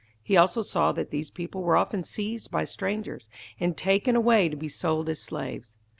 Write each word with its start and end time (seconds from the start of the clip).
He 0.23 0.35
also 0.35 0.63
saw 0.63 0.91
that 0.93 1.11
these 1.11 1.29
people 1.29 1.61
were 1.61 1.77
often 1.77 2.03
seized 2.03 2.49
by 2.49 2.63
strangers, 2.63 3.29
and 3.59 3.77
taken 3.77 4.15
away 4.15 4.49
to 4.49 4.55
be 4.57 4.67
sold 4.67 5.07
as 5.09 5.21
slaves. 5.21 5.75